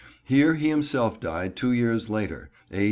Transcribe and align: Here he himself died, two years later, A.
Here 0.23 0.55
he 0.55 0.69
himself 0.69 1.19
died, 1.19 1.55
two 1.55 1.73
years 1.73 2.09
later, 2.09 2.49
A. 2.71 2.79